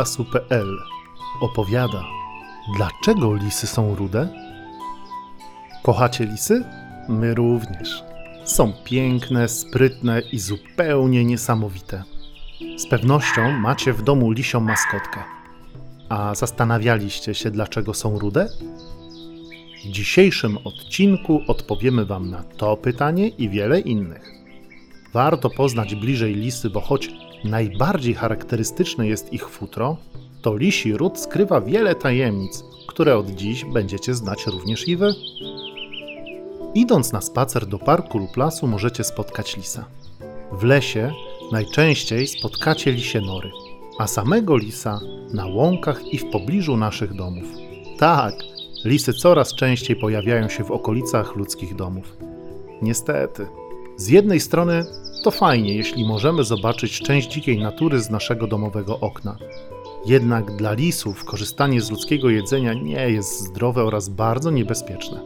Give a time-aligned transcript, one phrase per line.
[0.00, 0.78] lasu.pl
[1.40, 2.04] opowiada,
[2.76, 4.28] dlaczego lisy są rude?
[5.82, 6.64] Kochacie lisy?
[7.08, 8.04] My również.
[8.44, 12.04] Są piękne, sprytne i zupełnie niesamowite.
[12.76, 15.22] Z pewnością macie w domu lisią maskotkę.
[16.08, 18.48] A zastanawialiście się, dlaczego są rude?
[19.84, 24.30] W dzisiejszym odcinku odpowiemy Wam na to pytanie i wiele innych.
[25.12, 27.10] Warto poznać bliżej lisy, bo choć
[27.44, 29.96] najbardziej charakterystyczne jest ich futro,
[30.42, 35.14] to lisi ród skrywa wiele tajemnic, które od dziś będziecie znać również i Wy.
[36.74, 39.84] Idąc na spacer do parku lub lasu możecie spotkać lisa.
[40.52, 41.12] W lesie
[41.52, 43.50] najczęściej spotkacie lisie nory,
[43.98, 45.00] a samego lisa
[45.32, 47.44] na łąkach i w pobliżu naszych domów.
[47.98, 48.34] Tak,
[48.84, 52.16] lisy coraz częściej pojawiają się w okolicach ludzkich domów.
[52.82, 53.46] Niestety,
[53.96, 54.84] z jednej strony
[55.22, 59.36] to fajnie, jeśli możemy zobaczyć część dzikiej natury z naszego domowego okna.
[60.06, 65.20] Jednak dla lisów korzystanie z ludzkiego jedzenia nie jest zdrowe oraz bardzo niebezpieczne.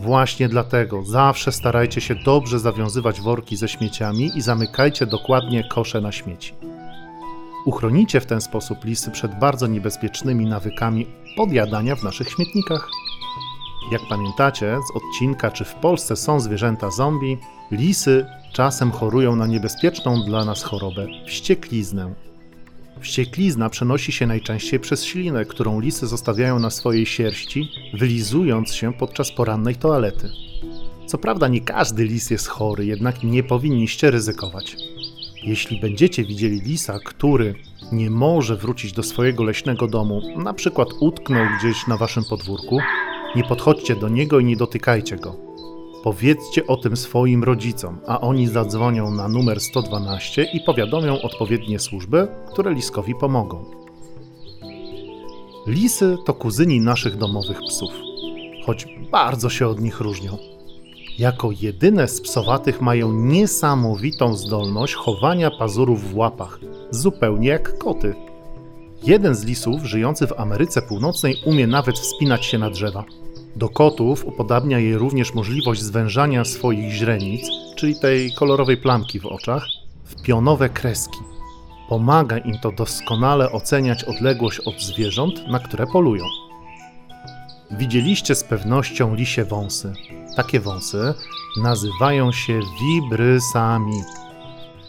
[0.00, 6.12] Właśnie dlatego zawsze starajcie się dobrze zawiązywać worki ze śmieciami i zamykajcie dokładnie kosze na
[6.12, 6.54] śmieci.
[7.66, 11.06] Uchronicie w ten sposób lisy przed bardzo niebezpiecznymi nawykami
[11.36, 12.88] podjadania w naszych śmietnikach.
[13.90, 17.38] Jak pamiętacie z odcinka Czy w Polsce są zwierzęta zombie,
[17.70, 22.14] lisy czasem chorują na niebezpieczną dla nas chorobę wściekliznę.
[23.00, 29.32] Wścieklizna przenosi się najczęściej przez ślinę, którą lisy zostawiają na swojej sierści, wylizując się podczas
[29.32, 30.30] porannej toalety.
[31.06, 34.76] Co prawda nie każdy lis jest chory, jednak nie powinniście ryzykować.
[35.42, 37.54] Jeśli będziecie widzieli lisa, który
[37.92, 42.78] nie może wrócić do swojego leśnego domu, na przykład utknął gdzieś na waszym podwórku,
[43.34, 45.36] nie podchodźcie do niego i nie dotykajcie go.
[46.02, 52.28] Powiedzcie o tym swoim rodzicom, a oni zadzwonią na numer 112 i powiadomią odpowiednie służby,
[52.48, 53.64] które liskowi pomogą.
[55.66, 57.90] Lisy to kuzyni naszych domowych psów,
[58.66, 60.38] choć bardzo się od nich różnią.
[61.18, 66.60] Jako jedyne z psowatych mają niesamowitą zdolność chowania pazurów w łapach,
[66.90, 68.14] zupełnie jak koty.
[69.02, 73.04] Jeden z lisów żyjący w Ameryce Północnej umie nawet wspinać się na drzewa.
[73.56, 77.46] Do kotów upodabnia jej również możliwość zwężania swoich źrenic,
[77.76, 79.66] czyli tej kolorowej plamki w oczach,
[80.04, 81.18] w pionowe kreski.
[81.88, 86.24] Pomaga im to doskonale oceniać odległość od zwierząt, na które polują.
[87.70, 89.92] Widzieliście z pewnością lisie wąsy.
[90.36, 91.14] Takie wąsy
[91.62, 94.02] nazywają się wibrysami.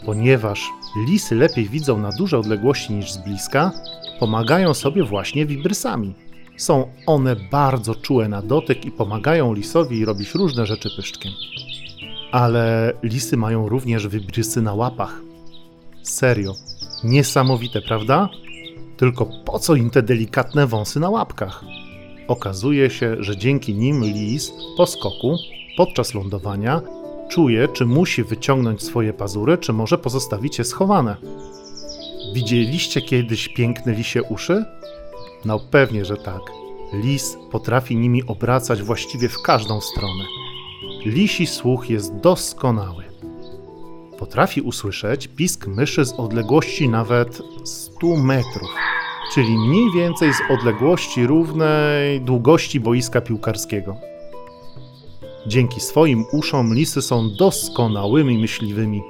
[0.04, 0.70] Ponieważ
[1.08, 3.72] lisy lepiej widzą na duże odległości niż z bliska,
[4.20, 6.14] pomagają sobie właśnie wibrysami.
[6.56, 11.32] Są one bardzo czułe na dotyk i pomagają lisowi robić różne rzeczy pyszczkiem.
[12.32, 15.20] Ale lisy mają również wybrysy na łapach.
[16.02, 16.54] Serio,
[17.04, 18.28] niesamowite, prawda?
[18.96, 21.64] Tylko po co im te delikatne wąsy na łapkach?
[22.28, 25.36] Okazuje się, że dzięki nim lis po skoku,
[25.76, 26.80] podczas lądowania,
[27.28, 31.16] czuje, czy musi wyciągnąć swoje pazury, czy może pozostawić je schowane.
[32.34, 34.64] Widzieliście kiedyś piękne lisie uszy?
[35.44, 36.42] No pewnie, że tak.
[36.92, 40.24] Lis potrafi nimi obracać właściwie w każdą stronę.
[41.04, 43.04] Lisi słuch jest doskonały.
[44.18, 48.70] Potrafi usłyszeć pisk myszy z odległości nawet 100 metrów,
[49.34, 53.96] czyli mniej więcej z odległości równej długości boiska piłkarskiego.
[55.48, 59.02] Dzięki swoim uszom lisy są doskonałymi myśliwymi.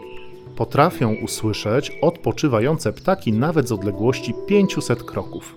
[0.56, 5.56] Potrafią usłyszeć odpoczywające ptaki nawet z odległości 500 kroków.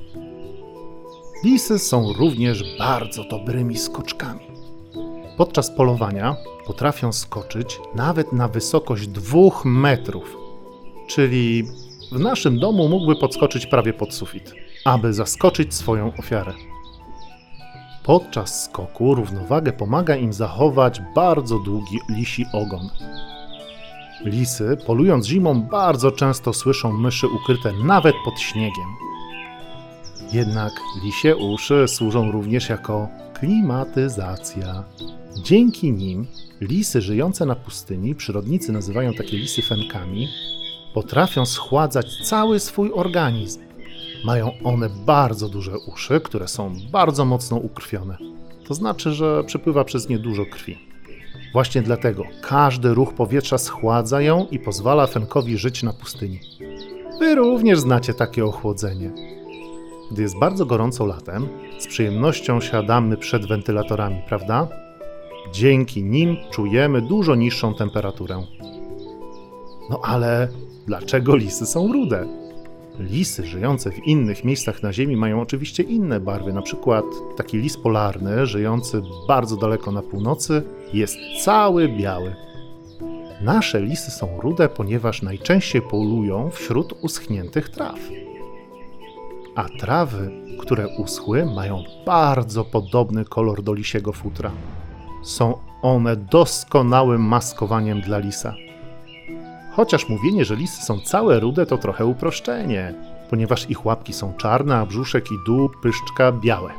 [1.44, 4.46] Lisy są również bardzo dobrymi skoczkami.
[5.38, 6.36] Podczas polowania
[6.68, 10.38] potrafią skoczyć nawet na wysokość 2 metrów,
[11.08, 11.64] czyli
[12.12, 14.53] w naszym domu mógłby podskoczyć prawie pod sufit,
[14.86, 16.53] aby zaskoczyć swoją ofiarę.
[18.03, 22.90] Podczas skoku równowagę pomaga im zachować bardzo długi lisi ogon.
[24.26, 28.96] Lisy, polując zimą, bardzo często słyszą myszy ukryte nawet pod śniegiem.
[30.34, 34.84] Jednak lisie uszy służą również jako klimatyzacja.
[35.44, 36.28] Dzięki nim
[36.62, 40.28] lisy żyjące na pustyni, przyrodnicy nazywają takie lisy fenkami,
[40.94, 43.71] potrafią schładzać cały swój organizm.
[44.26, 48.18] Mają one bardzo duże uszy, które są bardzo mocno ukrwione.
[48.68, 50.78] To znaczy, że przepływa przez nie dużo krwi.
[51.53, 56.40] Właśnie dlatego każdy ruch powietrza schładza ją i pozwala fenkowi żyć na pustyni.
[57.20, 59.12] Wy również znacie takie ochłodzenie.
[60.12, 61.47] Gdy jest bardzo gorąco latem,
[61.79, 64.68] z przyjemnością siadamy przed wentylatorami, prawda?
[65.53, 68.44] Dzięki nim czujemy dużo niższą temperaturę.
[69.90, 70.47] No ale
[70.88, 72.41] dlaczego lisy są rude?
[73.02, 76.53] Lisy żyjące w innych miejscach na Ziemi mają oczywiście inne barwy.
[76.53, 77.06] Na przykład
[77.38, 80.64] taki lis polarny, żyjący bardzo daleko na północy,
[80.94, 82.36] jest cały biały.
[83.42, 88.00] Nasze lisy są rude, ponieważ najczęściej polują wśród uschniętych traw.
[89.56, 94.52] A trawy, które uschły, mają bardzo podobny kolor do lisiego futra.
[95.24, 98.56] Są one doskonałym maskowaniem dla lisa.
[99.72, 102.94] Chociaż mówienie, że lisy są całe rude, to trochę uproszczenie,
[103.29, 106.72] ponieważ ich łapki są czarne, a brzuszek i dół pyszczka białe.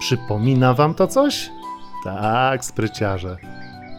[0.00, 1.50] Przypomina wam to coś?
[2.04, 3.36] Tak, spryciarze.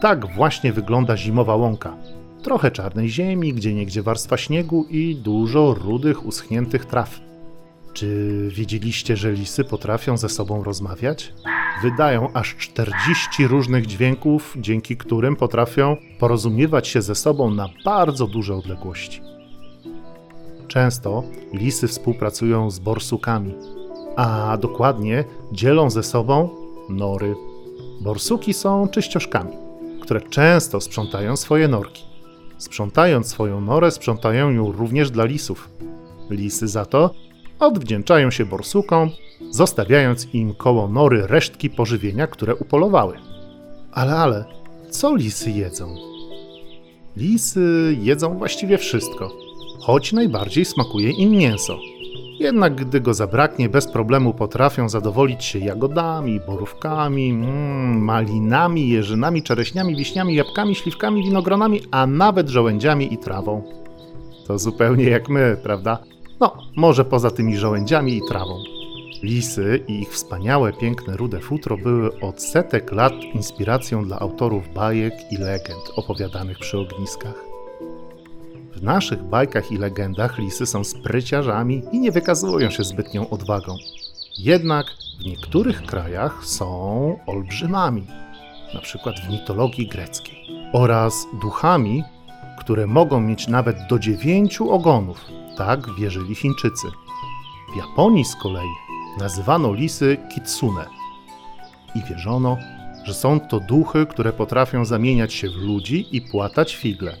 [0.00, 1.96] Tak właśnie wygląda zimowa łąka.
[2.42, 7.27] Trochę czarnej ziemi, gdzie niegdzie warstwa śniegu i dużo rudych, uschniętych traw.
[7.92, 11.32] Czy wiedzieliście, że lisy potrafią ze sobą rozmawiać?
[11.82, 18.54] Wydają aż 40 różnych dźwięków, dzięki którym potrafią porozumiewać się ze sobą na bardzo duże
[18.54, 19.20] odległości.
[20.68, 23.54] Często lisy współpracują z borsukami,
[24.16, 26.48] a dokładnie dzielą ze sobą
[26.88, 27.34] nory.
[28.00, 29.52] Borsuki są czyścioszkami,
[30.02, 32.04] które często sprzątają swoje norki.
[32.58, 35.68] Sprzątając swoją norę, sprzątają ją również dla lisów.
[36.30, 37.10] Lisy za to
[37.58, 39.10] odwdzięczają się borsukom,
[39.50, 43.18] zostawiając im koło nory resztki pożywienia, które upolowały.
[43.92, 44.44] Ale, ale,
[44.90, 45.96] co lisy jedzą?
[47.16, 49.32] Lisy jedzą właściwie wszystko,
[49.80, 51.78] choć najbardziej smakuje im mięso.
[52.40, 59.96] Jednak gdy go zabraknie, bez problemu potrafią zadowolić się jagodami, borówkami, mm, malinami, jeżynami, czereśniami,
[59.96, 63.62] wiśniami, jabłkami, śliwkami, winogronami, a nawet żołędziami i trawą.
[64.46, 65.98] To zupełnie jak my, prawda?
[66.40, 68.62] No, może poza tymi żołędziami i trawą.
[69.22, 75.14] Lisy i ich wspaniałe, piękne, rude futro były od setek lat inspiracją dla autorów bajek
[75.32, 77.44] i legend opowiadanych przy ogniskach.
[78.72, 83.76] W naszych bajkach i legendach lisy są spryciarzami i nie wykazują się zbytnią odwagą.
[84.38, 84.86] Jednak
[85.20, 88.06] w niektórych krajach są olbrzymami,
[88.74, 90.38] na przykład w mitologii greckiej,
[90.72, 92.04] oraz duchami,
[92.58, 95.24] które mogą mieć nawet do dziewięciu ogonów,
[95.56, 96.86] tak wierzyli Chińczycy.
[97.74, 98.68] W Japonii z kolei
[99.18, 100.84] nazywano lisy kitsune
[101.94, 102.56] i wierzono,
[103.04, 107.16] że są to duchy, które potrafią zamieniać się w ludzi i płatać figle,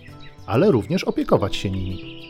[0.46, 2.20] ale również opiekować się nimi.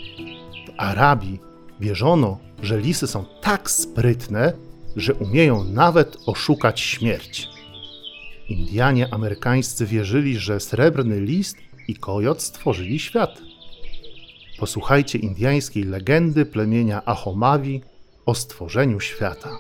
[0.69, 1.39] W Arabii
[1.81, 4.53] wierzono, że lisy są tak sprytne,
[4.97, 7.49] że umieją nawet oszukać śmierć.
[8.49, 11.57] Indianie amerykańscy wierzyli, że srebrny list
[11.89, 13.39] i kojot stworzyli świat.
[14.59, 17.83] Posłuchajcie indyjskiej legendy plemienia Ahomawi
[18.27, 19.59] o stworzeniu świata.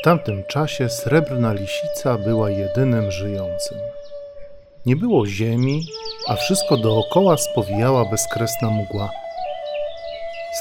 [0.00, 3.78] W tamtym czasie srebrna lisica była jedynym żyjącym.
[4.86, 5.86] Nie było ziemi,
[6.28, 9.10] a wszystko dookoła spowijała bezkresna mgła.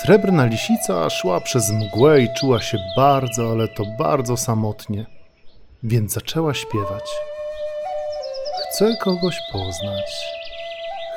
[0.01, 5.05] Srebrna lisica szła przez mgłę i czuła się bardzo, ale to bardzo samotnie,
[5.83, 7.03] więc zaczęła śpiewać.
[8.71, 10.25] Chcę kogoś poznać.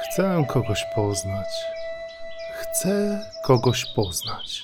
[0.02, 1.46] Chcę kogoś poznać.
[2.52, 4.62] Chcę kogoś poznać.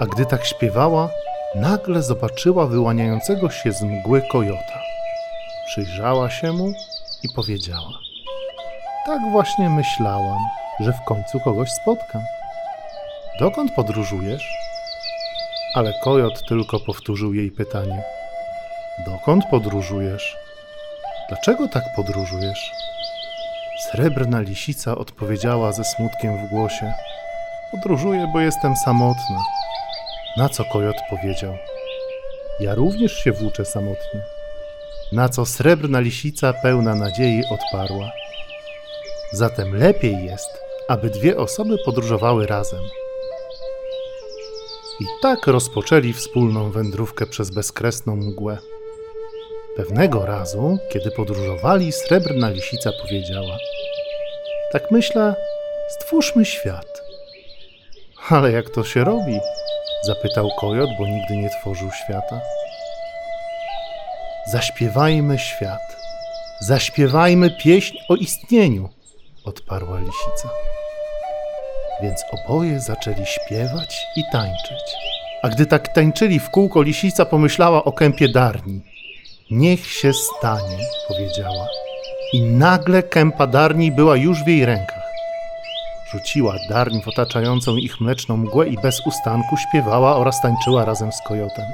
[0.00, 1.08] A gdy tak śpiewała,
[1.54, 4.80] nagle zobaczyła wyłaniającego się z mgły kojota.
[5.66, 6.72] Przyjrzała się mu
[7.22, 7.98] i powiedziała:
[9.06, 10.40] Tak właśnie myślałam,
[10.80, 12.22] że w końcu kogoś spotkam.
[13.40, 14.48] Dokąd podróżujesz?
[15.74, 18.02] Ale kojot tylko powtórzył jej pytanie:
[19.06, 20.36] Dokąd podróżujesz?
[21.30, 22.72] Dlaczego tak podróżujesz?
[23.78, 26.92] Srebrna lisica odpowiedziała ze smutkiem w głosie:
[27.70, 29.44] Podróżuję, bo jestem samotna.
[30.36, 31.56] Na co kojot powiedział:
[32.60, 34.20] Ja również się włóczę samotnie.
[35.12, 38.10] Na co srebrna lisica pełna nadziei odparła:
[39.32, 40.50] Zatem lepiej jest,
[40.88, 42.82] aby dwie osoby podróżowały razem.
[45.00, 48.58] I tak rozpoczęli wspólną wędrówkę przez bezkresną mgłę.
[49.76, 53.58] Pewnego razu, kiedy podróżowali, srebrna lisica powiedziała:
[54.72, 55.34] Tak myślę,
[55.88, 57.02] stwórzmy świat.
[58.30, 59.40] Ale jak to się robi?
[60.02, 62.40] zapytał kojot, bo nigdy nie tworzył świata.
[64.52, 65.96] Zaśpiewajmy świat.
[66.60, 68.88] Zaśpiewajmy pieśń o istnieniu,
[69.44, 70.48] odparła lisica.
[72.02, 74.96] Więc oboje zaczęli śpiewać i tańczyć.
[75.42, 78.89] A gdy tak tańczyli w kółko, lisica pomyślała o kępie darni
[79.50, 80.78] Niech się stanie,
[81.08, 81.66] powiedziała.
[82.32, 85.12] I nagle kępa darni była już w jej rękach.
[86.12, 91.22] Rzuciła darń w otaczającą ich mleczną mgłę i bez ustanku śpiewała oraz tańczyła razem z
[91.22, 91.66] kojotem.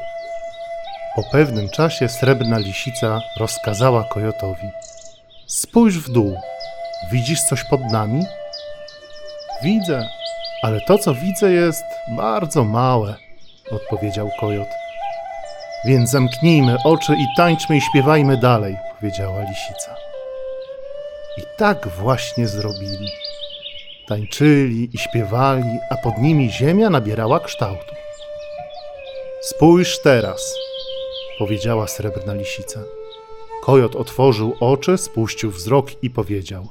[1.17, 4.69] Po pewnym czasie srebrna lisica rozkazała kojotowi:
[5.47, 6.37] Spójrz w dół,
[7.13, 8.25] widzisz coś pod nami?
[9.63, 10.09] widzę,
[10.63, 11.85] ale to, co widzę, jest
[12.17, 13.15] bardzo małe,
[13.71, 14.86] odpowiedział kojot.
[15.87, 19.97] Więc zamknijmy oczy i tańczmy i śpiewajmy dalej, powiedziała lisica.
[21.39, 23.09] I tak właśnie zrobili.
[24.09, 27.95] Tańczyli i śpiewali, a pod nimi ziemia nabierała kształtu.
[29.41, 30.55] Spójrz teraz,
[31.39, 32.81] powiedziała srebrna lisica.
[33.63, 36.69] Kojot otworzył oczy, spuścił wzrok i powiedział: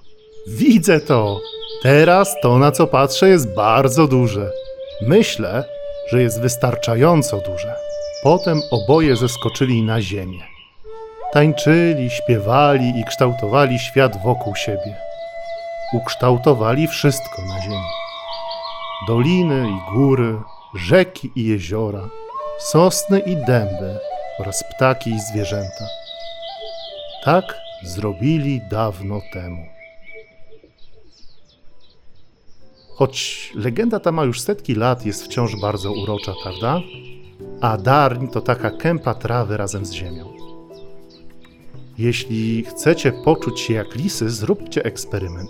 [0.47, 1.39] Widzę to!
[1.83, 4.51] Teraz to, na co patrzę, jest bardzo duże.
[5.01, 5.63] Myślę,
[6.09, 7.84] że jest wystarczająco duże.
[8.25, 10.43] Potem oboje zeskoczyli na ziemię.
[11.33, 14.95] Tańczyli, śpiewali i kształtowali świat wokół siebie.
[15.93, 17.89] Ukształtowali wszystko na ziemi.
[19.07, 20.37] Doliny i góry,
[20.75, 22.09] rzeki i jeziora,
[22.59, 23.99] sosny i dęby
[24.39, 25.87] oraz ptaki i zwierzęta.
[27.23, 29.65] Tak zrobili dawno temu.
[32.95, 36.81] Choć legenda ta ma już setki lat, jest wciąż bardzo urocza, prawda?
[37.65, 40.33] A darń to taka kępa trawy razem z ziemią.
[41.97, 45.49] Jeśli chcecie poczuć się jak lisy, zróbcie eksperyment.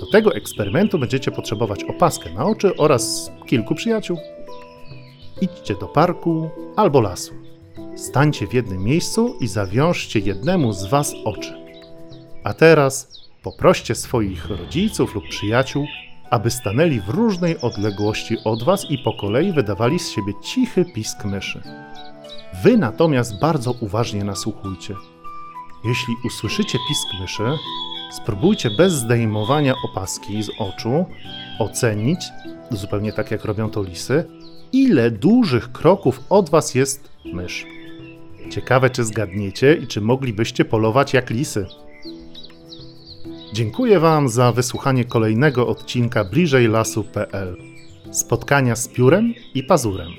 [0.00, 4.16] Do tego eksperymentu będziecie potrzebować opaskę na oczy oraz kilku przyjaciół.
[5.40, 7.34] Idźcie do parku albo lasu.
[7.96, 11.54] Stańcie w jednym miejscu i zawiążcie jednemu z was oczy.
[12.44, 13.08] A teraz
[13.42, 15.86] poproście swoich rodziców lub przyjaciół,
[16.32, 21.24] aby stanęli w różnej odległości od was i po kolei wydawali z siebie cichy pisk
[21.24, 21.62] myszy.
[22.62, 24.94] Wy natomiast bardzo uważnie nasłuchujcie.
[25.84, 27.58] Jeśli usłyszycie pisk myszy,
[28.12, 31.06] spróbujcie bez zdejmowania opaski z oczu
[31.58, 32.20] ocenić,
[32.70, 34.24] zupełnie tak jak robią to lisy,
[34.72, 37.66] ile dużych kroków od was jest mysz.
[38.50, 41.66] Ciekawe, czy zgadniecie i czy moglibyście polować jak lisy.
[43.52, 47.56] Dziękuję Wam za wysłuchanie kolejnego odcinka bliżej lasu.pl.
[48.10, 50.10] Spotkania z piórem i pazurem.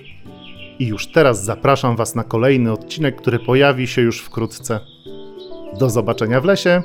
[0.80, 4.80] I już teraz zapraszam Was na kolejny odcinek, który pojawi się już wkrótce.
[5.80, 6.82] Do zobaczenia w lesie.